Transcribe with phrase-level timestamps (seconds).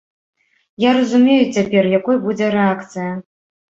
[0.85, 3.11] Я разумею цяпер, якой будзе рэакцыя.